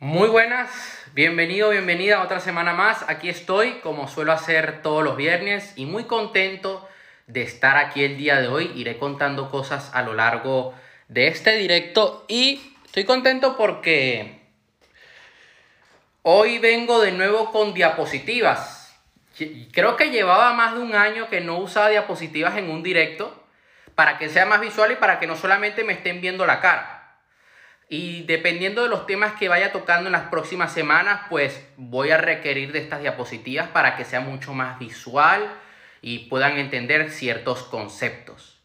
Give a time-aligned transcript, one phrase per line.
[0.00, 0.70] Muy buenas,
[1.12, 3.04] bienvenido, bienvenida a otra semana más.
[3.08, 6.88] Aquí estoy, como suelo hacer todos los viernes, y muy contento
[7.26, 8.70] de estar aquí el día de hoy.
[8.76, 10.72] Iré contando cosas a lo largo
[11.08, 14.40] de este directo y estoy contento porque
[16.22, 18.96] hoy vengo de nuevo con diapositivas.
[19.72, 23.44] Creo que llevaba más de un año que no usaba diapositivas en un directo
[23.96, 26.97] para que sea más visual y para que no solamente me estén viendo la cara.
[27.88, 32.18] Y dependiendo de los temas que vaya tocando en las próximas semanas, pues voy a
[32.18, 35.50] requerir de estas diapositivas para que sea mucho más visual
[36.02, 38.60] y puedan entender ciertos conceptos.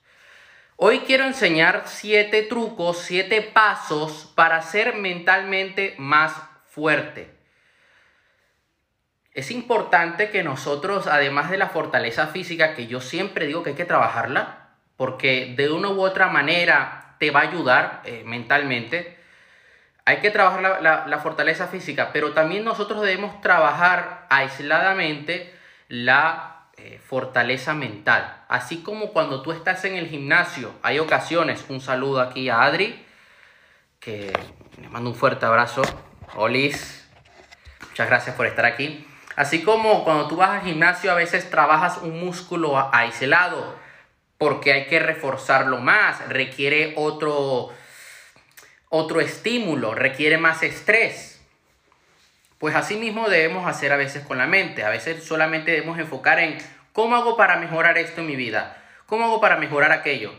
[0.76, 6.34] Hoy quiero enseñar siete trucos, siete pasos para ser mentalmente más
[6.68, 7.34] fuerte.
[9.34, 13.76] Es importante que nosotros, además de la fortaleza física, que yo siempre digo que hay
[13.76, 19.18] que trabajarla, porque de una u otra manera te va a ayudar eh, mentalmente.
[20.04, 25.56] Hay que trabajar la, fortaleza física, pero también nosotros debemos trabajar aisladamente
[25.88, 28.44] la eh, fortaleza mental.
[28.50, 33.06] Así como cuando tú estás en el gimnasio, hay ocasiones, un saludo aquí a Adri,
[34.02, 34.34] que
[34.82, 35.82] le mando un fuerte abrazo.
[36.36, 37.10] Olis,
[37.88, 39.08] muchas gracias por estar aquí.
[39.38, 43.82] Así como cuando tú vas al gimnasio a veces trabajas un músculo aislado,
[44.44, 47.72] porque hay que reforzarlo más, requiere otro,
[48.90, 51.42] otro estímulo, requiere más estrés.
[52.58, 54.84] Pues así mismo debemos hacer a veces con la mente.
[54.84, 56.58] A veces solamente debemos enfocar en
[56.92, 60.34] cómo hago para mejorar esto en mi vida, cómo hago para mejorar aquello.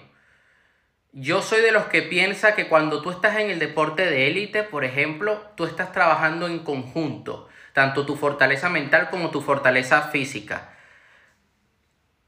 [1.13, 4.65] Yo soy de los que piensa que cuando tú estás en el deporte de élite,
[4.65, 10.75] por ejemplo, tú estás trabajando en conjunto, tanto tu fortaleza mental como tu fortaleza física.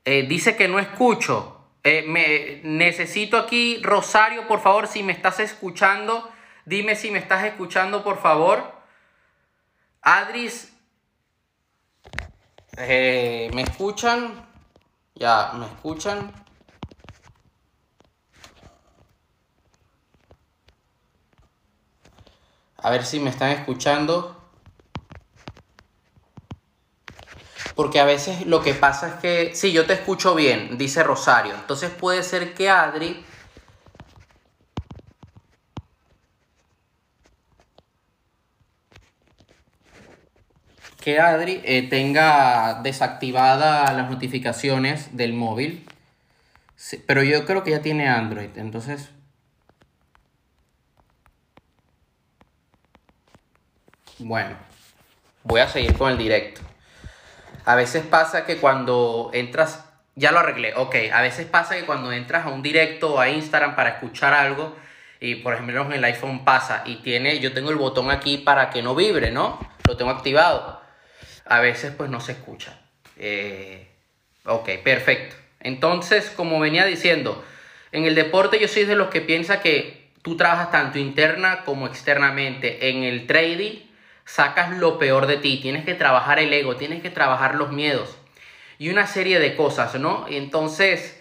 [0.07, 1.56] Eh, dice que no escucho,
[1.89, 6.28] eh, me, necesito aquí, Rosario, por favor, si me estás escuchando,
[6.65, 8.73] dime si me estás escuchando, por favor.
[10.03, 10.77] Adris,
[12.77, 14.45] eh, ¿me escuchan?
[15.15, 16.33] Ya, ¿me escuchan?
[22.78, 24.36] A ver si me están escuchando.
[27.76, 31.54] Porque a veces lo que pasa es que, sí, yo te escucho bien, dice Rosario.
[31.54, 33.25] Entonces puede ser que Adri...
[41.00, 45.87] Que Adri eh, tenga desactivadas las notificaciones del móvil.
[47.06, 48.50] pero yo creo que ya tiene Android.
[48.56, 49.10] Entonces
[54.19, 54.56] Bueno,
[55.44, 56.62] voy a seguir con el directo.
[57.66, 59.84] A veces pasa que cuando entras,
[60.15, 63.28] ya lo arreglé, ok, a veces pasa que cuando entras a un directo o a
[63.28, 64.77] Instagram para escuchar algo,
[65.19, 68.71] y por ejemplo en el iPhone pasa y tiene, yo tengo el botón aquí para
[68.71, 69.59] que no vibre, ¿no?
[69.88, 70.81] Lo tengo activado.
[71.44, 72.78] A veces pues no se escucha.
[73.16, 73.88] Eh,
[74.44, 75.34] ok, perfecto.
[75.59, 77.44] Entonces, como venía diciendo,
[77.91, 81.88] en el deporte yo soy de los que piensa que tú trabajas tanto interna como
[81.88, 82.91] externamente.
[82.91, 83.86] En el trading
[84.26, 88.19] sacas lo peor de ti, tienes que trabajar el ego, tienes que trabajar los miedos
[88.78, 90.26] y una serie de cosas, ¿no?
[90.28, 91.19] Entonces,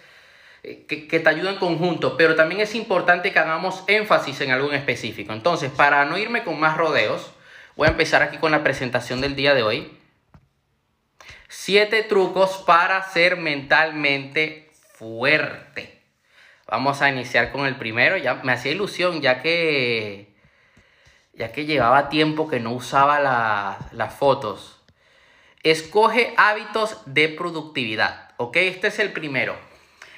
[0.64, 4.70] eh, que, te ayudan en conjunto, pero también es importante que hagamos énfasis en algo
[4.70, 5.32] en específico.
[5.32, 7.32] Entonces, para no irme con más rodeos,
[7.76, 9.98] voy a empezar aquí con la presentación del día de hoy.
[11.48, 16.02] Siete trucos para ser mentalmente fuerte.
[16.68, 18.18] Vamos a iniciar con el primero.
[18.18, 20.35] Ya me hacía ilusión, ya que
[21.38, 23.20] ya que llevaba tiempo que no usaba
[23.92, 24.82] las fotos.
[25.64, 28.58] Escoge hábitos de productividad, ¿ok?
[28.58, 29.56] Este es el primero.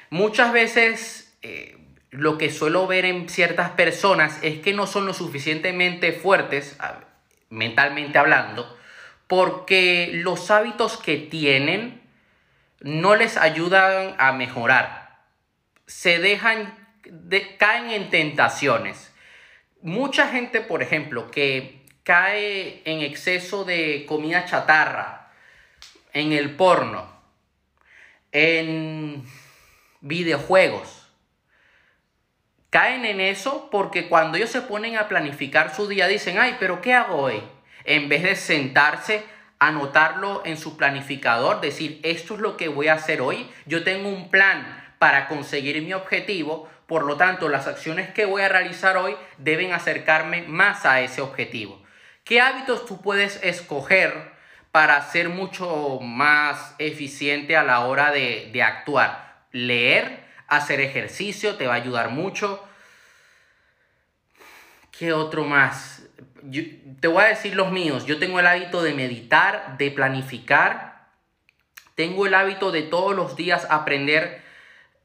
[0.10, 1.78] Muchas veces eh,
[2.12, 6.78] lo que suelo ver en ciertas personas es que no son lo suficientemente fuertes,
[7.50, 8.78] mentalmente hablando,
[9.28, 12.02] porque los hábitos que tienen
[12.82, 15.20] no les ayudan a mejorar.
[15.88, 16.78] Se dejan,
[17.58, 19.07] caen en tentaciones
[19.88, 25.32] mucha gente, por ejemplo, que cae en exceso de comida chatarra,
[26.12, 27.10] en el porno,
[28.34, 29.24] en
[30.02, 31.08] videojuegos,
[32.70, 36.82] caen en eso porque cuando ellos se ponen a planificar su día dicen, ay, pero
[36.82, 37.42] ¿qué hago hoy?
[37.86, 39.24] En vez de sentarse,
[39.58, 44.10] anotarlo en su planificador, decir, esto es lo que voy a hacer hoy, yo tengo
[44.10, 48.96] un plan para conseguir mi objetivo, por lo tanto, las acciones que voy a realizar
[48.96, 51.82] hoy deben acercarme más a ese objetivo.
[52.24, 54.32] ¿Qué hábitos tú puedes escoger
[54.72, 59.44] para ser mucho más eficiente a la hora de, actuar?
[59.52, 62.66] Leer, hacer ejercicio, te va a ayudar mucho.
[64.92, 66.04] ¿Qué otro más?
[67.02, 68.06] te voy a decir los míos.
[68.06, 71.08] Yo tengo el hábito de meditar, de planificar.
[71.96, 74.47] Tengo el hábito de todos los días aprender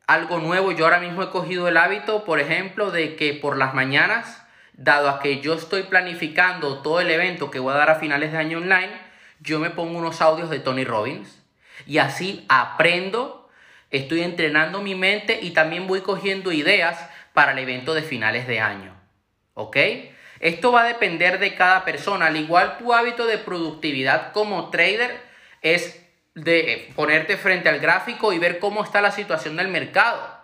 [0.07, 0.73] algo nuevo.
[0.73, 5.09] Yo ahora mismo he cogido el hábito, por ejemplo, de que por las mañanas, dado
[5.09, 8.39] a que yo estoy planificando todo el evento que voy a dar a finales de
[8.39, 8.93] año online,
[9.41, 11.43] yo me pongo unos audios de Tony Robbins
[11.87, 13.49] y así aprendo,
[13.91, 18.61] estoy entrenando mi mente y también voy cogiendo ideas para el evento de finales de
[18.61, 18.95] año.
[19.55, 19.77] ¿Ok?
[20.41, 22.27] Esto va a depender de cada persona.
[22.27, 25.21] Al igual tu hábito de productividad como trader
[25.61, 26.02] es
[26.35, 30.43] de ponerte frente al gráfico y ver cómo está la situación del mercado.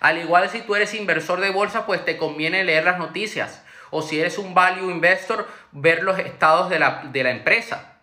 [0.00, 3.64] Al igual si tú eres inversor de bolsa, pues te conviene leer las noticias.
[3.90, 7.98] O si eres un value investor, ver los estados de la, de la empresa.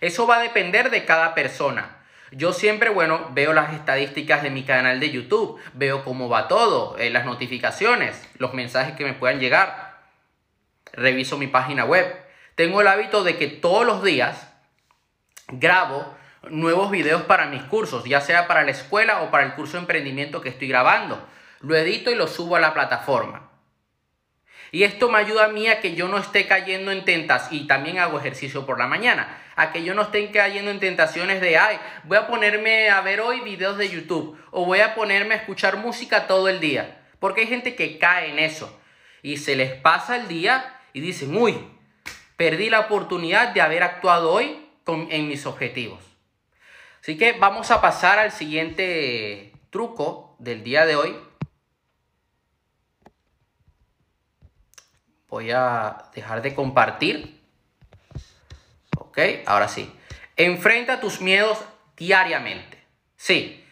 [0.00, 1.96] Eso va a depender de cada persona.
[2.30, 6.96] Yo siempre, bueno, veo las estadísticas de mi canal de YouTube, veo cómo va todo,
[6.98, 9.98] eh, las notificaciones, los mensajes que me puedan llegar.
[10.92, 12.06] Reviso mi página web.
[12.54, 14.52] Tengo el hábito de que todos los días
[15.48, 16.17] grabo
[16.50, 19.80] nuevos videos para mis cursos, ya sea para la escuela o para el curso de
[19.80, 21.26] emprendimiento que estoy grabando.
[21.60, 23.50] Lo edito y lo subo a la plataforma.
[24.70, 27.66] Y esto me ayuda a mí a que yo no esté cayendo en tentas y
[27.66, 31.56] también hago ejercicio por la mañana, a que yo no esté cayendo en tentaciones de,
[31.56, 35.38] ay, voy a ponerme a ver hoy videos de YouTube o voy a ponerme a
[35.38, 37.06] escuchar música todo el día.
[37.18, 38.78] Porque hay gente que cae en eso
[39.22, 41.58] y se les pasa el día y dicen, uy,
[42.36, 46.07] perdí la oportunidad de haber actuado hoy en mis objetivos.
[47.08, 51.16] Así que vamos a pasar al siguiente truco del día de hoy
[55.30, 57.40] Voy a dejar de compartir.
[58.98, 59.90] Ok, ahora sí.
[60.36, 61.58] Enfrenta tus miedos
[61.96, 62.84] diariamente.
[63.16, 63.64] Sí.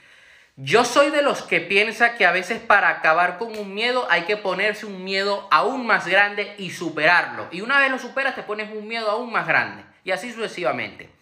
[0.56, 4.22] Yo soy de los que piensa que a veces para acabar con un miedo hay
[4.22, 7.48] que ponerse un miedo aún más grande y superarlo.
[7.50, 9.84] Y una vez lo superas te pones un miedo aún más grande.
[10.04, 11.15] Y así sucesivamente.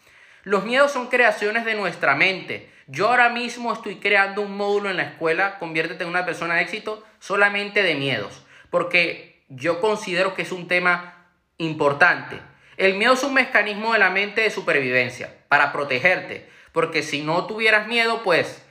[0.44, 2.70] Los miedos son creaciones de nuestra mente.
[2.87, 6.62] Yo ahora mismo estoy creando un módulo en la escuela, conviértete en una persona de
[6.62, 8.44] éxito, solamente de miedos.
[8.70, 11.26] Porque yo considero que es un tema
[11.56, 12.41] importante.
[12.76, 17.47] El miedo es un mecanismo de la mente de supervivencia para protegerte, porque si no
[17.47, 18.62] tuvieras miedo, pues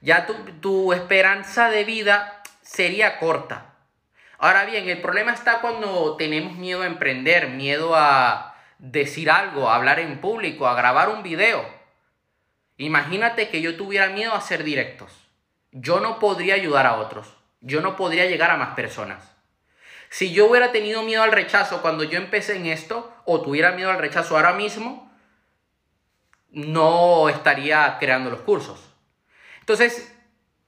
[0.00, 3.74] ya tu, tu esperanza de vida sería corta.
[4.38, 8.55] Ahora bien, el problema está cuando tenemos miedo a emprender, miedo a
[8.90, 11.64] decir algo, hablar en público, a grabar un video.
[12.78, 15.12] Imagínate que yo tuviera miedo a hacer directos.
[15.72, 17.34] Yo no podría ayudar a otros.
[17.60, 19.32] Yo no podría llegar a más personas.
[20.08, 23.90] Si yo hubiera tenido miedo al rechazo cuando yo empecé en esto, o tuviera miedo
[23.90, 25.10] al rechazo ahora mismo,
[26.50, 28.80] no estaría creando los cursos.
[29.60, 30.14] Entonces,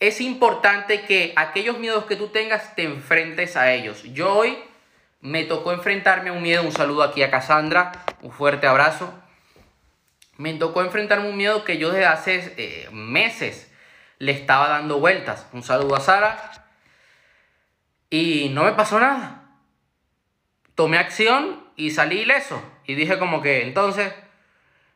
[0.01, 4.03] es importante que aquellos miedos que tú tengas te enfrentes a ellos.
[4.03, 4.59] Yo hoy
[5.21, 7.93] me tocó enfrentarme a un miedo, un saludo aquí a Cassandra,
[8.23, 9.13] un fuerte abrazo.
[10.37, 13.73] Me tocó enfrentarme a un miedo que yo desde hace eh, meses
[14.19, 15.47] le estaba dando vueltas.
[15.53, 16.59] Un saludo a Sara,
[18.11, 19.43] y no me pasó nada.
[20.75, 22.63] Tomé acción y salí ileso.
[22.87, 24.15] Y dije como que entonces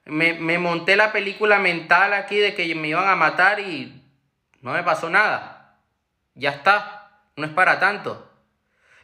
[0.05, 4.03] me, me monté la película mental aquí de que me iban a matar y
[4.63, 5.77] no me pasó nada.
[6.35, 7.21] Ya está.
[7.37, 8.32] No es para tanto.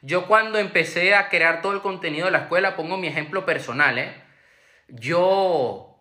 [0.02, 3.98] Yo cuando empecé a crear todo el contenido de la escuela, pongo mi ejemplo personal,
[3.98, 4.22] ¿eh?
[4.88, 6.00] Yo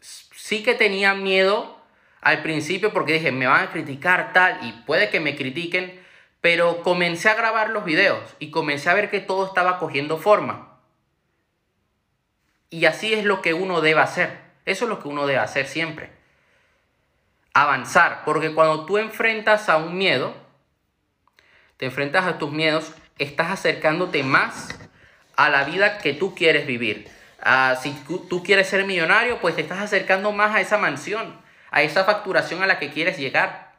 [0.00, 1.80] sí que tenía miedo
[2.20, 6.02] al principio porque dije, me van a criticar tal y puede que me critiquen,
[6.40, 10.80] pero comencé a grabar los videos y comencé a ver que todo estaba cogiendo forma.
[12.70, 14.40] Y así es lo que uno debe hacer.
[14.64, 16.10] Eso es lo que uno debe hacer siempre.
[17.52, 20.34] Avanzar, porque cuando tú enfrentas a un miedo,
[21.76, 24.68] te enfrentas a tus miedos, estás acercándote más
[25.36, 27.08] a la vida que tú quieres vivir.
[27.40, 31.38] Ah, si tú quieres ser millonario, pues te estás acercando más a esa mansión,
[31.70, 33.74] a esa facturación a la que quieres llegar.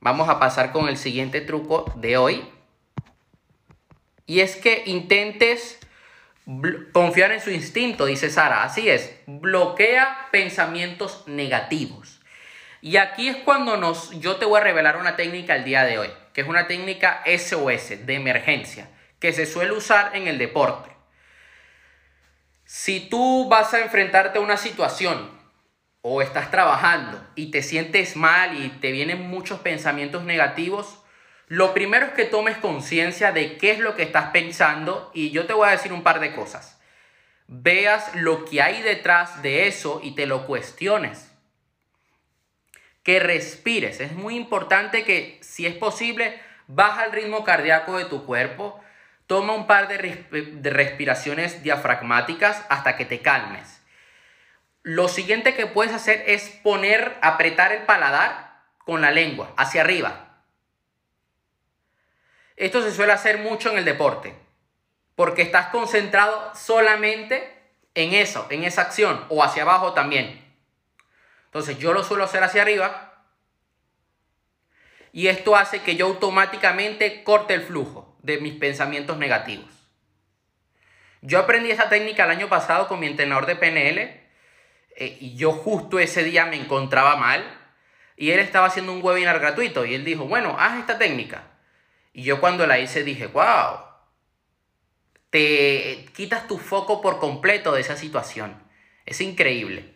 [0.00, 2.48] Vamos a pasar con el siguiente truco de hoy.
[4.26, 5.78] Y es que intentes
[6.92, 8.62] confiar en su instinto, dice Sara.
[8.62, 12.20] Así es, bloquea pensamientos negativos.
[12.80, 15.98] Y aquí es cuando nos, yo te voy a revelar una técnica el día de
[15.98, 16.08] hoy,
[16.38, 20.88] que es una técnica SOS de emergencia, que se suele usar en el deporte.
[22.64, 25.32] Si tú vas a enfrentarte a una situación
[26.00, 31.02] o estás trabajando y te sientes mal y te vienen muchos pensamientos negativos,
[31.48, 35.44] lo primero es que tomes conciencia de qué es lo que estás pensando y yo
[35.44, 36.80] te voy a decir un par de cosas.
[37.48, 41.32] Veas lo que hay detrás de eso y te lo cuestiones.
[43.02, 44.00] Que respires.
[44.00, 48.80] Es muy importante que si es posible, baja el ritmo cardíaco de tu cuerpo.
[49.26, 53.82] toma un par de, de respiraciones diafragmáticas hasta que te calmes.
[54.82, 60.42] Lo siguiente que puedes hacer es poner, apretar el paladar con la lengua hacia arriba.
[62.56, 64.34] Esto se suele hacer mucho en el deporte,
[65.14, 67.54] porque estás concentrado solamente
[67.94, 70.47] en eso, en esa acción, o hacia abajo también.
[71.48, 73.24] Entonces yo lo suelo hacer hacia arriba
[75.12, 79.72] y esto hace que yo automáticamente corte el flujo de mis pensamientos negativos.
[81.22, 83.98] Yo aprendí esa técnica el año pasado con mi entrenador de PNL
[84.96, 87.42] eh, y yo justo ese día me encontraba mal
[88.16, 91.44] y él estaba haciendo un webinar gratuito y él dijo, bueno, haz esta técnica.
[92.12, 93.78] Y yo cuando la hice dije, wow,
[95.30, 98.62] te quitas tu foco por completo de esa situación.
[99.06, 99.94] Es increíble.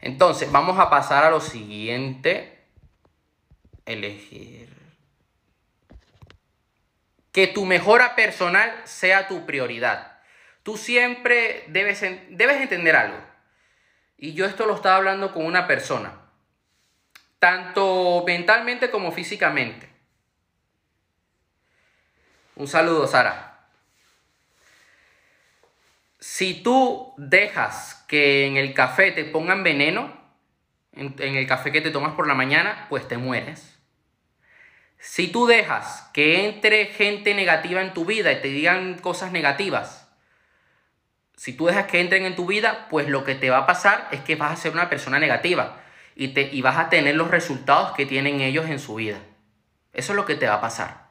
[0.00, 2.64] Entonces, vamos a pasar a lo siguiente.
[3.84, 4.74] Elegir.
[7.32, 10.20] Que tu mejora personal sea tu prioridad.
[10.62, 12.00] Tú siempre debes,
[12.30, 13.18] debes entender algo.
[14.16, 16.20] Y yo esto lo estaba hablando con una persona.
[17.38, 19.88] Tanto mentalmente como físicamente.
[22.56, 23.55] Un saludo, Sara
[26.28, 30.12] si tú dejas que en el café te pongan veneno,
[30.92, 33.78] en, el café que te tomas por la mañana, pues te mueres.
[34.98, 40.10] Si tú dejas que entre gente negativa en tu vida y te digan cosas negativas,
[41.36, 44.08] si tú dejas que entren en tu vida, pues lo que te va a pasar
[44.10, 45.80] es que vas a ser una persona negativa
[46.16, 49.20] y, te, y vas a tener los resultados que tienen ellos en su vida.
[49.92, 51.06] Eso es lo que te va a pasar.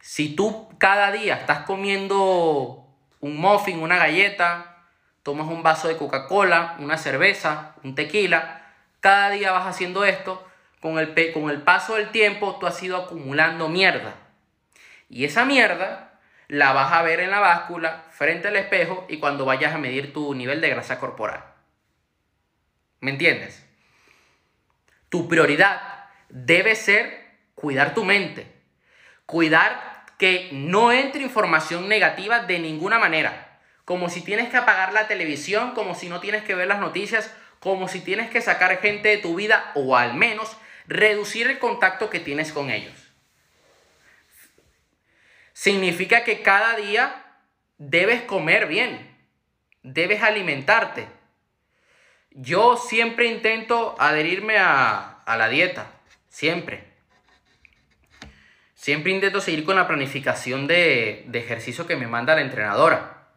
[0.00, 2.81] Si tú cada día estás comiendo
[3.22, 4.84] un muffin, una galleta,
[5.22, 10.44] tomas un vaso de Coca-Cola, una cerveza, un tequila, cada día vas haciendo esto,
[10.80, 14.14] con el, con el paso del tiempo tú has ido acumulando mierda.
[15.08, 19.44] Y esa mierda la vas a ver en la báscula, frente al espejo y cuando
[19.44, 21.44] vayas a medir tu nivel de grasa corporal.
[22.98, 23.64] ¿Me entiendes?
[25.08, 25.80] Tu prioridad
[26.28, 28.52] debe ser cuidar tu mente,
[29.26, 29.91] cuidar
[30.22, 33.58] que no entre información negativa de ninguna manera.
[33.84, 37.34] Como si tienes que apagar la televisión, como si no tienes que ver las noticias,
[37.58, 42.08] como si tienes que sacar gente de tu vida o al menos reducir el contacto
[42.08, 42.94] que tienes con ellos.
[45.54, 47.40] Significa que cada día
[47.78, 49.18] debes comer bien,
[49.82, 51.08] debes alimentarte.
[52.30, 55.90] Yo siempre intento adherirme a, a la dieta,
[56.28, 56.91] siempre.
[58.82, 63.28] Siempre intento seguir con la planificación de, ejercicio que me manda la entrenadora.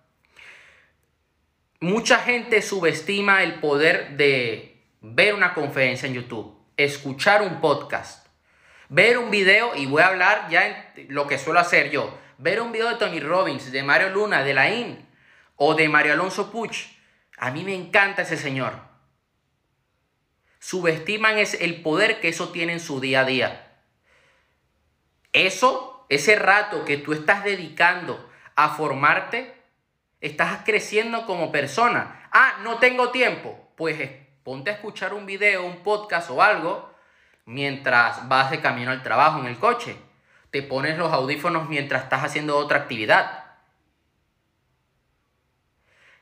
[1.79, 8.25] Mucha gente subestima el poder de ver una conferencia en YouTube, escuchar un podcast,
[8.89, 12.59] ver un video, y voy a hablar ya en lo que suelo hacer yo, ver
[12.59, 15.07] un video de Tony Robbins, de Mario Luna, de Laín
[15.57, 16.87] o de Mario Alonso Puch.
[17.37, 18.73] A mí me encanta ese señor.
[20.57, 23.64] Subestiman el poder que eso tiene en su día a día.
[25.35, 29.53] Eso, ese rato que tú estás dedicando a formarte,
[30.21, 32.29] estás creciendo como persona.
[32.31, 33.59] Ah, no tengo tiempo.
[33.75, 36.89] Pues eh, ponte a escuchar un video, un podcast o algo
[37.43, 39.97] mientras vas de camino al trabajo en el coche.
[40.51, 43.43] Te pones los audífonos mientras estás haciendo otra actividad.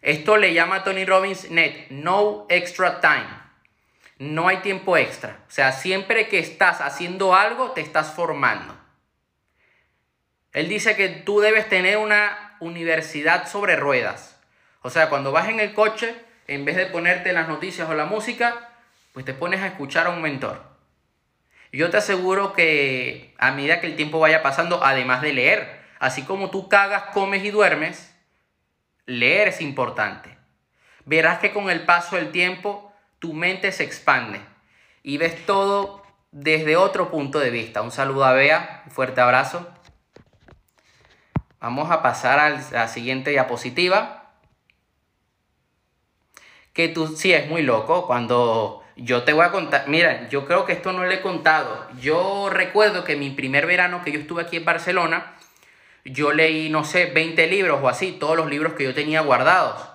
[0.01, 3.29] Esto le llama Tony Robbins Net, no extra time.
[4.17, 5.43] No hay tiempo extra.
[5.47, 8.82] O sea, siempre que estás haciendo algo, te estás formando.
[10.53, 14.39] Él dice que tú debes tener una universidad sobre ruedas.
[14.81, 16.15] O sea, cuando vas en el coche,
[16.47, 18.69] en vez de ponerte las noticias o la música,
[19.13, 20.61] pues te pones a escuchar a un mentor.
[21.71, 26.21] Yo te aseguro que a medida que el tiempo vaya pasando, además de leer, así
[26.21, 28.15] como tú cagas, comes y duermes,
[29.07, 30.37] leer es importante.
[31.05, 34.39] Verás que con el paso del tiempo tu mente se expande
[35.01, 37.81] y ves todo desde otro punto de vista.
[37.81, 39.67] Un saludo a Bea, un fuerte abrazo.
[41.63, 44.33] Vamos a pasar a la siguiente diapositiva.
[46.73, 49.87] Que tú sí es muy loco cuando yo te voy a contar.
[49.87, 51.87] Mira, yo creo que esto no le he contado.
[52.01, 55.35] Yo recuerdo que mi primer verano que yo estuve aquí en Barcelona,
[56.03, 59.87] yo leí, no sé, 20 libros o así, todos los libros que yo tenía guardados.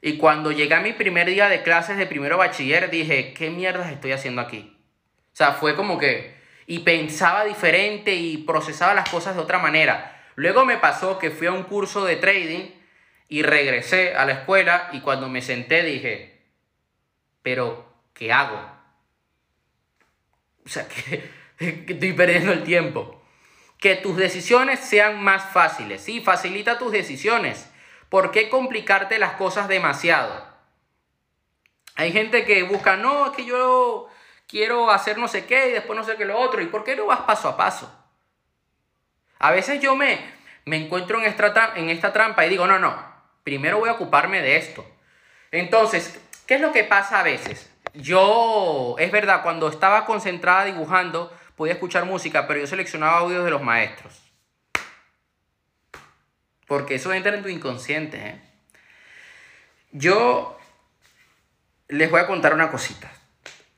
[0.00, 3.90] Y cuando llegué a mi primer día de clases de primero bachiller, dije, ¿qué mierdas
[3.90, 4.78] estoy haciendo aquí?
[5.32, 6.38] O sea, fue como que...
[6.68, 10.18] Y pensaba diferente y procesaba las cosas de otra manera.
[10.40, 12.70] Luego me pasó que fui a un curso de trading
[13.28, 16.40] y regresé a la escuela y cuando me senté dije,
[17.42, 18.58] pero ¿qué hago?
[20.64, 23.22] O sea, que, estoy perdiendo el tiempo.
[23.76, 26.00] que tus decisiones sean más fáciles.
[26.00, 27.70] Sí, facilita tus decisiones.
[28.08, 30.48] ¿Por qué complicarte las cosas demasiado?
[31.96, 34.08] Hay gente que busca, no, es que yo
[34.46, 36.62] quiero hacer no sé qué y después no sé qué lo otro.
[36.62, 37.99] ¿Y por qué no vas paso a paso?
[39.40, 40.20] A veces yo me,
[40.66, 43.02] me encuentro en esta, trampa y digo, no, no,
[43.42, 44.86] primero voy a ocuparme de esto.
[45.50, 47.72] Entonces, ¿qué es lo que pasa a veces?
[47.94, 53.50] Yo, es verdad, cuando estaba concentrada dibujando, podía escuchar música, pero yo seleccionaba audios de
[53.50, 54.22] los maestros.
[56.66, 58.18] Porque eso entra en tu inconsciente.
[58.18, 58.40] ¿eh?
[59.90, 60.58] Yo
[61.88, 63.10] les voy a contar una cosita.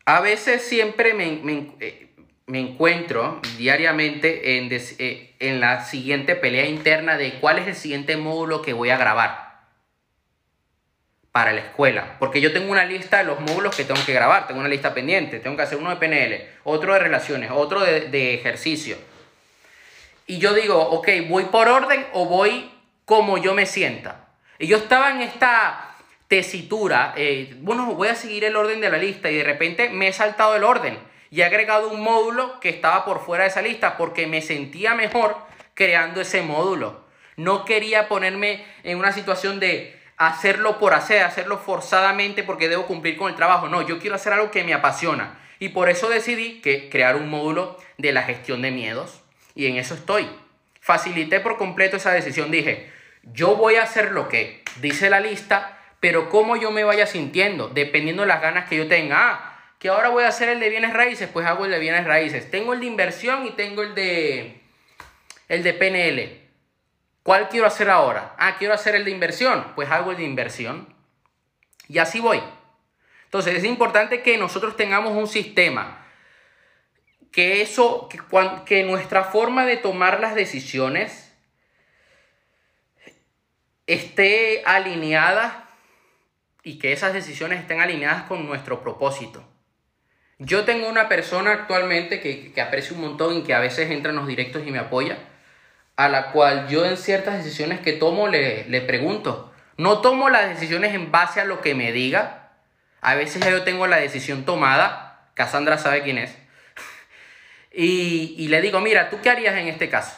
[0.05, 2.12] A veces siempre me, me, eh,
[2.47, 8.17] me encuentro diariamente en, eh, en la siguiente pelea interna de cuál es el siguiente
[8.17, 9.53] módulo que voy a grabar
[11.31, 12.17] para la escuela.
[12.19, 14.93] Porque yo tengo una lista de los módulos que tengo que grabar, tengo una lista
[14.93, 18.97] pendiente, tengo que hacer uno de PNL, otro de relaciones, otro de, de ejercicio.
[20.27, 22.71] Y yo digo, ok, ¿voy por orden o voy
[23.05, 24.29] como yo me sienta?
[24.59, 25.97] Y yo estaba en esta
[26.29, 30.09] tesitura, eh, bueno, voy a seguir el orden de la lista y de repente me
[30.09, 33.63] he saltado el orden y he agregado un módulo que estaba por fuera de esa
[33.63, 35.39] lista porque me sentía mejor
[35.73, 37.07] creando ese módulo.
[37.37, 43.17] No quería ponerme en una situación de hacerlo por hacer, hacerlo forzadamente porque debo cumplir
[43.17, 43.71] con el trabajo.
[43.71, 45.41] No, yo quiero hacer algo que me apasiona.
[45.59, 49.23] Y por eso decidí que crear un módulo de la gestión de miedos.
[49.55, 50.29] Y en eso estoy.
[50.81, 52.51] Facilité por completo esa decisión.
[52.51, 57.07] Dije, yo voy a hacer lo que dice la lista, pero cómo yo me vaya
[57.07, 59.31] sintiendo, dependiendo de las ganas que yo tenga.
[59.31, 59.52] Ah,
[59.83, 62.49] que ahora voy a hacer el de bienes raíces, pues hago el de bienes raíces.
[62.53, 64.61] Tengo el de inversión y tengo el de
[65.49, 66.41] el de PNL.
[67.25, 68.37] ¿Cuál quiero hacer ahora?
[68.39, 70.95] Ah, quiero hacer el de inversión, pues hago el de inversión.
[71.89, 72.41] Y así voy.
[73.25, 76.07] Entonces es importante que nosotros tengamos un sistema
[77.33, 78.21] que eso que,
[78.65, 81.35] que nuestra forma de tomar las decisiones
[83.89, 85.69] esté alineada
[86.63, 89.45] y que esas decisiones estén alineadas con nuestro propósito.
[90.45, 94.17] Yo tengo una persona actualmente que, aprecio un montón y que a veces entra en
[94.17, 95.19] los directos y me apoya,
[95.95, 99.53] a la cual yo en ciertas decisiones que tomo le, le pregunto.
[99.77, 102.51] No tomo las decisiones en base a lo que me diga.
[103.01, 105.29] A veces yo tengo la decisión tomada.
[105.35, 106.37] Cassandra sabe quién es.
[107.73, 110.17] y, y le digo, mira, ¿tú qué harías en este caso?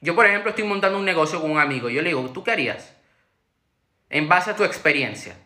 [0.00, 1.90] Yo, por ejemplo, estoy montando un negocio con un amigo.
[1.90, 2.92] Yo le digo, ¿tú qué harías?
[4.08, 5.36] En base a tu experiencia.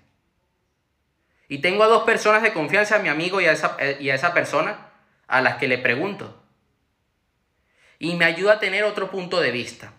[1.49, 4.11] Y tengo a dos personas de confianza, a mi amigo y a esa, eh, y
[4.11, 4.91] a esa persona,
[5.27, 6.43] a las que le pregunto.
[7.99, 9.93] Y me ayuda a tener otro punto de vista.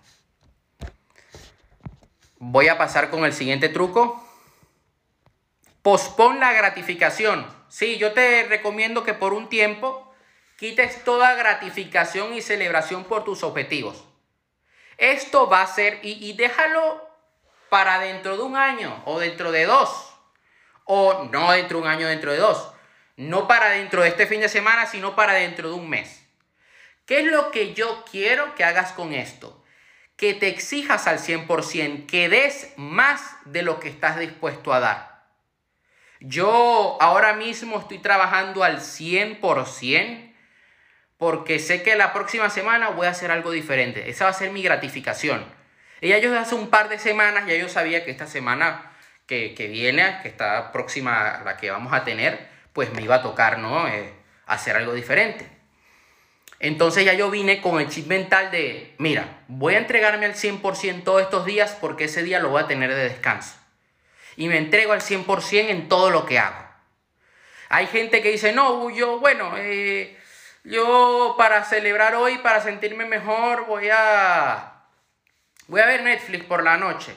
[2.37, 4.23] Voy a pasar con el siguiente truco.
[5.81, 7.45] Pospon la gratificación.
[7.69, 10.13] Sí, yo te recomiendo que por un tiempo
[10.57, 14.03] quites toda gratificación y celebración por tus objetivos.
[14.97, 17.07] Esto va a ser, y, y déjalo
[17.69, 20.14] para dentro de un año o dentro de dos
[20.85, 22.71] o no dentro de un año, dentro de dos.
[23.17, 26.25] No para dentro de este fin de semana, sino para dentro de un mes.
[27.05, 29.63] ¿Qué es lo que yo quiero que hagas con esto?
[30.15, 35.25] Que te exijas al 100%, que des más de lo que estás dispuesto a dar.
[36.19, 40.33] Yo ahora mismo estoy trabajando al 100%
[41.17, 44.09] porque sé que la próxima semana voy a hacer algo diferente.
[44.09, 45.45] Esa va a ser mi gratificación.
[46.01, 48.94] Y ya yo hace un par de semanas, ya yo sabía que esta semana
[49.27, 53.23] que, viene, que está próxima a la que vamos a tener, pues me iba a
[53.23, 53.87] tocar, ¿no?
[53.87, 54.13] Eh,
[54.45, 55.49] hacer algo diferente.
[56.59, 61.03] Entonces ya yo vine con el chip mental de, mira, voy a entregarme al 100%
[61.03, 63.55] todos estos días porque ese día lo voy a tener de descanso.
[64.37, 66.63] Y me entrego al 100% en todo lo que hago.
[67.69, 70.17] Hay gente que dice, no, yo, bueno, eh,
[70.63, 74.83] yo para celebrar hoy, para sentirme mejor, voy a,
[75.67, 77.15] voy a ver Netflix por la noche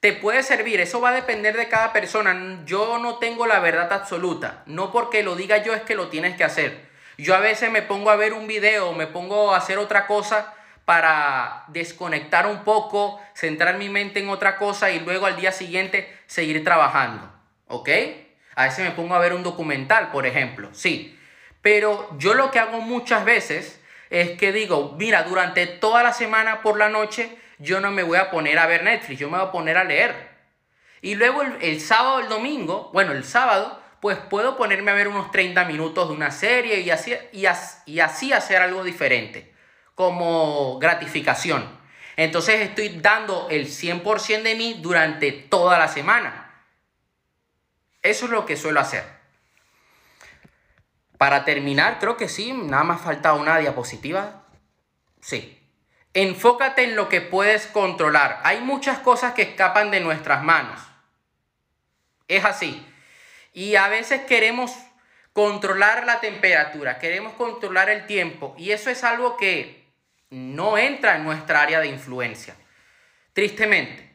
[0.00, 0.80] te puede servir.
[0.80, 2.60] Eso va a depender de cada persona.
[2.64, 4.62] Yo no tengo la verdad absoluta.
[4.66, 6.88] No porque lo diga yo es que lo tienes que hacer.
[7.16, 10.54] Yo a veces me pongo a ver un video, me pongo a hacer otra cosa
[10.84, 16.16] para desconectar un poco, centrar mi mente en otra cosa y luego al día siguiente
[16.26, 17.30] seguir trabajando.
[17.66, 17.88] ¿Ok?
[18.54, 20.68] A veces me pongo a ver un documental, por ejemplo.
[20.72, 21.18] Sí.
[21.60, 23.77] Pero yo lo que hago muchas veces
[24.10, 28.18] es que digo, mira, durante toda la semana por la noche yo no me voy
[28.18, 30.28] a poner a ver Netflix, yo me voy a poner a leer.
[31.00, 35.30] Y luego el, sábado, el domingo, bueno, el sábado, pues puedo ponerme a ver unos
[35.30, 37.46] 30 minutos de una serie y así, y,
[37.86, 39.52] y así hacer algo diferente,
[39.94, 41.78] como gratificación.
[42.16, 46.64] Entonces estoy dando el 100% de mí durante toda la semana.
[48.02, 49.17] Eso es lo que suelo hacer.
[51.18, 54.44] Para terminar, creo que sí, nada más falta una diapositiva.
[55.20, 55.60] Sí.
[56.14, 58.40] Enfócate en lo que puedes controlar.
[58.44, 60.80] Hay muchas cosas que escapan de nuestras manos.
[62.28, 62.86] Es así.
[63.52, 64.72] Y a veces queremos
[65.32, 68.54] controlar la temperatura, queremos controlar el tiempo.
[68.56, 69.86] Y eso es algo que
[70.30, 72.54] no entra en nuestra área de influencia.
[73.32, 74.08] Tristemente.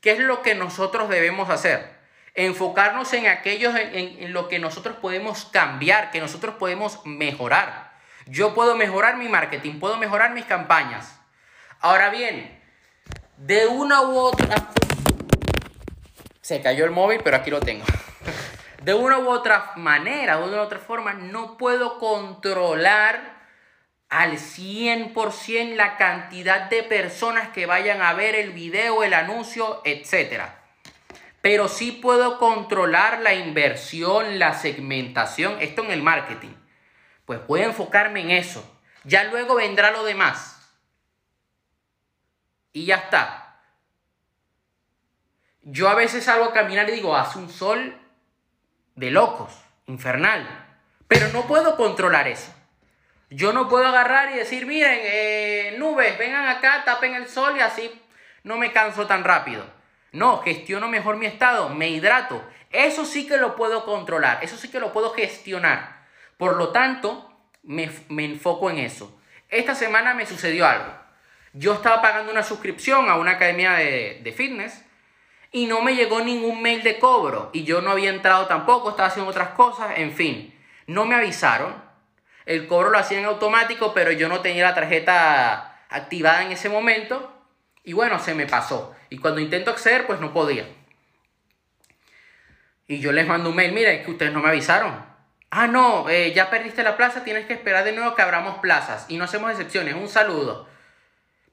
[0.00, 1.93] ¿Qué es lo que nosotros debemos hacer?
[2.34, 7.92] Enfocarnos en aquellos en, lo que nosotros podemos cambiar, que nosotros podemos mejorar.
[8.26, 11.18] Yo puedo mejorar mi marketing, puedo mejorar mis campañas.
[11.80, 12.60] Ahora bien,
[13.36, 14.70] de una u otra...
[16.40, 17.84] Se cayó el móvil, pero aquí lo tengo.
[18.82, 23.34] De una u otra manera, de una u otra forma, no puedo controlar
[24.10, 30.42] al 100% la cantidad de personas que vayan a ver el video, el anuncio, etc.
[31.44, 36.54] Pero sí puedo controlar la inversión, la segmentación, esto en el marketing.
[37.26, 38.66] Pues voy a enfocarme en eso.
[39.02, 40.74] Ya luego vendrá lo demás.
[42.72, 43.60] Y ya está.
[45.60, 47.94] Yo a veces salgo a caminar y digo, hace un sol
[48.94, 49.52] de locos,
[49.84, 50.48] infernal.
[51.08, 52.54] Pero no puedo controlar eso.
[53.28, 57.60] Yo no puedo agarrar y decir, miren, eh, nubes, vengan acá, tapen el sol y
[57.60, 57.92] así
[58.44, 59.83] no me canso tan rápido.
[60.14, 62.40] No, gestiono mejor mi estado, me hidrato.
[62.70, 66.06] Eso sí que lo puedo controlar, eso sí que lo puedo gestionar.
[66.38, 69.20] Por lo tanto, me, enfoco en eso.
[69.48, 70.94] Esta semana me sucedió algo.
[71.52, 74.84] Yo estaba pagando una suscripción a una academia de, de fitness
[75.50, 79.08] y no me llegó ningún mail de cobro y yo no había entrado tampoco, estaba
[79.08, 81.74] haciendo otras cosas, en fin, no me avisaron.
[82.46, 87.33] El cobro lo hacían automático, pero yo no tenía la tarjeta activada en ese momento
[87.84, 88.96] y bueno, se me pasó.
[89.10, 90.66] Y cuando intento acceder, pues no podía.
[92.86, 95.04] Y yo les mando un mail, mira, es que ustedes no me avisaron.
[95.50, 99.06] Ah, no, eh, ya perdiste la plaza, tienes que esperar de nuevo que abramos plazas.
[99.08, 100.66] Y no hacemos excepciones, un saludo.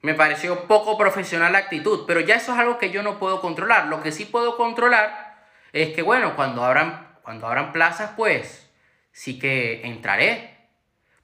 [0.00, 3.40] Me pareció poco profesional la actitud, pero ya eso es algo que yo no puedo
[3.40, 3.86] controlar.
[3.86, 8.70] Lo que sí puedo controlar es que, bueno, cuando abran, cuando abran plazas, pues
[9.12, 10.58] sí que entraré.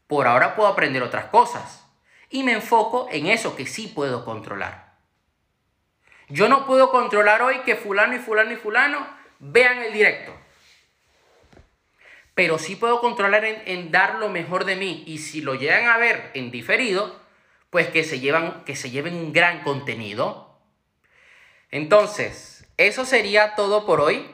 [0.07, 1.85] Por ahora puedo aprender otras cosas.
[2.31, 4.88] Y me enfoco en eso que sí puedo controlar.
[6.29, 9.07] Yo no puedo controlar hoy que fulano y fulano y fulano
[9.38, 10.35] vean el directo.
[12.35, 15.03] Pero sí puedo controlar en, dar lo mejor de mí.
[15.07, 17.19] Y si lo llegan a ver en diferido,
[17.71, 20.57] pues que se, llevan, que se lleven un gran contenido.
[21.71, 24.31] Entonces, eso sería todo por hoy.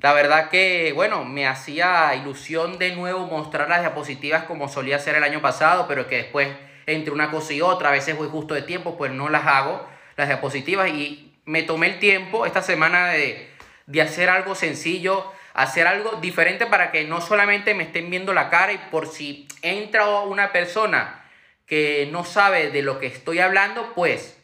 [0.00, 5.16] La verdad que, bueno, me hacía ilusión de nuevo mostrar las diapositivas como solía hacer
[5.16, 6.48] el año pasado, pero que después
[6.86, 9.86] entre una cosa y otra, a veces voy justo de tiempo, pues no las hago,
[10.18, 13.48] las diapositivas, y me tomé el tiempo esta semana de,
[13.86, 18.50] de hacer algo sencillo, hacer algo diferente para que no solamente me estén viendo la
[18.50, 21.24] cara y por si entra una persona
[21.66, 24.38] que no sabe de lo que estoy hablando, pues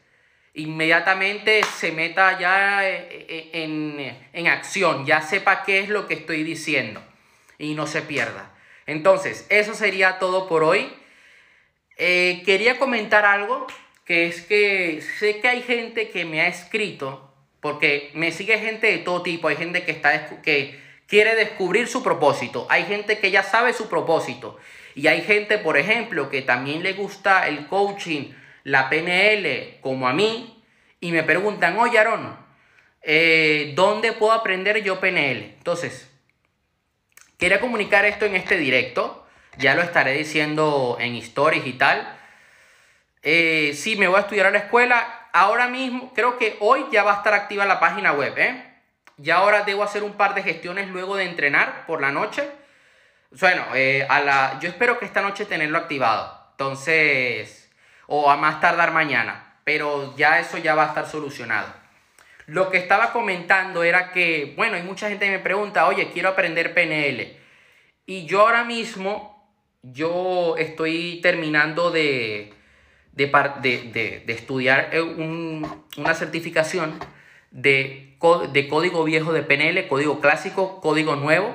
[0.55, 6.15] inmediatamente se meta ya eh, eh, en, en, acción, ya sepa qué es lo que
[6.15, 7.03] estoy diciendo
[7.59, 8.53] y no se pierda.
[8.87, 10.93] Entonces, eso sería todo por hoy.
[11.97, 13.67] Eh, quería comentar algo,
[14.05, 18.87] que es que sé que hay gente que me ha escrito, porque me sigue gente
[18.87, 23.31] de todo tipo, hay gente que, está, que quiere descubrir su propósito, hay gente que
[23.31, 24.59] ya sabe su propósito
[24.95, 30.13] y hay gente, por ejemplo, que también le gusta el coaching, la PNL, como a
[30.13, 30.63] mí,
[31.01, 32.37] y me preguntan, oye, Aaron,
[33.03, 35.55] eh, ¿dónde puedo aprender yo PNL?
[35.59, 36.11] Entonces,
[37.39, 39.27] quería comunicar esto en este directo,
[39.59, 42.19] ya lo estaré diciendo en stories y tal.
[43.25, 45.29] Eh, sí, me voy a estudiar a la escuela.
[45.33, 48.71] Ahora mismo, creo que hoy ya va a estar activa la página web, ¿eh?
[49.17, 52.49] Ya ahora debo hacer un par de gestiones luego de entrenar por la noche
[53.41, 56.49] bueno, eh, a la, yo espero que esta noche tenerlo activado.
[56.53, 57.69] Entonces,
[58.07, 59.59] o a más tardar mañana.
[59.65, 61.73] Pero ya eso ya va a estar solucionado.
[62.47, 66.29] Lo que estaba comentando era que, bueno, hay mucha gente que me pregunta, oye, quiero
[66.29, 67.37] aprender PNL.
[68.07, 69.51] Y yo ahora mismo,
[69.83, 72.54] yo estoy terminando de,
[73.15, 73.27] de,
[73.93, 76.99] de, de estudiar eh, un, una certificación
[77.51, 78.17] de,
[78.53, 81.55] de código viejo de PNL, código clásico, código nuevo.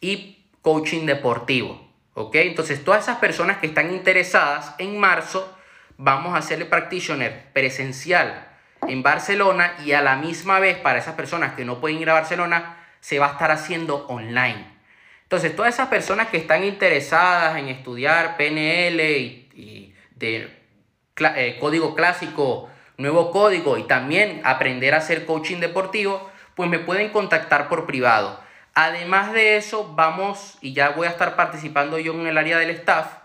[0.00, 1.88] Y coaching deportivo.
[2.14, 2.36] ¿Ok?
[2.36, 5.56] Entonces, todas esas personas que están interesadas, en marzo
[5.98, 8.48] vamos a hacerle practitioner presencial
[8.88, 12.14] en Barcelona y a la misma vez para esas personas que no pueden ir a
[12.14, 14.66] Barcelona, se va a estar haciendo online.
[15.24, 19.00] Entonces, todas esas personas que están interesadas en estudiar PNL
[19.54, 20.61] y, de
[21.16, 27.10] eh, código clásico, nuevo código y también aprender a hacer coaching deportivo, pues me pueden
[27.10, 28.40] contactar por privado.
[28.74, 32.70] Además de eso, vamos, y ya voy a estar participando yo en el área del
[32.70, 33.18] staff,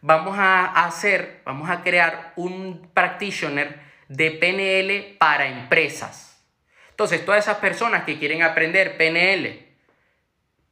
[0.00, 6.42] vamos a hacer, vamos a crear un practitioner de PNL para empresas.
[6.90, 9.66] Entonces, todas esas personas que quieren aprender PNL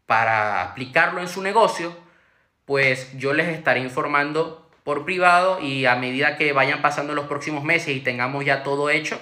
[0.06, 1.94] para aplicarlo en su negocio,
[2.64, 7.64] pues yo les estaré informando por privado y a medida que vayan pasando los próximos
[7.64, 9.18] meses y tengamos ya todo hecho,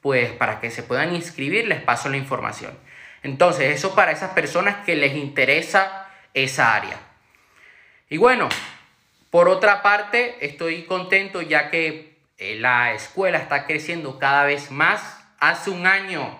[0.00, 2.76] pues para que se puedan inscribir les paso la información.
[3.22, 6.98] Entonces, eso para esas personas que les interesa esa área.
[8.10, 8.48] Y bueno,
[9.30, 15.20] por otra parte, estoy contento ya que eh, la escuela está creciendo cada vez más.
[15.38, 16.38] Hace un año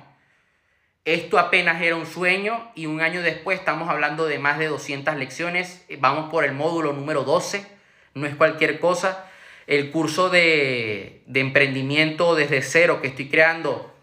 [1.04, 5.16] esto apenas era un sueño y un año después estamos hablando de más de 200
[5.16, 5.84] lecciones.
[5.98, 7.66] Vamos por el módulo número 12,
[8.14, 9.30] no es cualquier cosa.
[9.66, 13.94] El curso de, de emprendimiento desde cero que estoy creando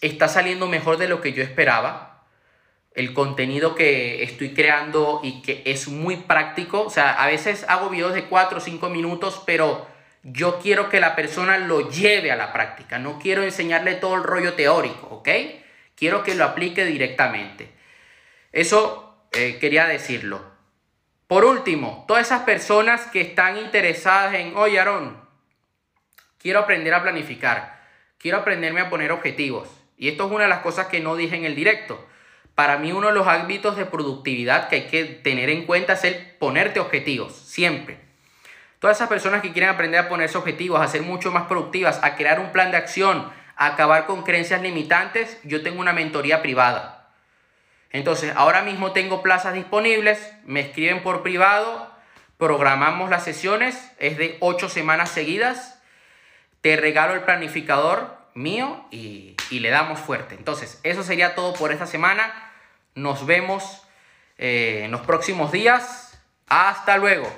[0.00, 2.24] está saliendo mejor de lo que yo esperaba.
[2.94, 6.82] El contenido que estoy creando y que es muy práctico.
[6.82, 9.86] O sea, a veces hago videos de 4 o 5 minutos, pero
[10.22, 12.98] yo quiero que la persona lo lleve a la práctica.
[12.98, 15.28] No quiero enseñarle todo el rollo teórico, ¿ok?
[15.94, 17.70] Quiero que lo aplique directamente.
[18.52, 20.42] Eso eh, quería decirlo.
[21.30, 25.16] Por último, todas esas personas que están interesadas en, oye, Aarón,
[26.38, 27.80] quiero aprender a planificar,
[28.18, 31.36] quiero aprenderme a poner objetivos y esto es una de las cosas que no dije
[31.36, 32.04] en el directo.
[32.56, 36.02] Para mí uno de los hábitos de productividad que hay que tener en cuenta es
[36.02, 38.00] el ponerte objetivos, siempre.
[38.80, 42.16] Todas esas personas que quieren aprender a ponerse objetivos, a ser mucho más productivas, a
[42.16, 46.99] crear un plan de acción, a acabar con creencias limitantes, yo tengo una mentoría privada.
[47.90, 51.90] Entonces, ahora mismo tengo plazas disponibles, me escriben por privado,
[52.38, 55.82] programamos las sesiones, es de 8 semanas seguidas,
[56.60, 60.36] te regalo el planificador mío y, le damos fuerte.
[60.36, 62.32] Entonces, eso sería todo por esta semana.
[62.94, 63.82] Nos vemos
[64.38, 66.18] eh, en los próximos días.
[66.46, 67.30] Hasta luego.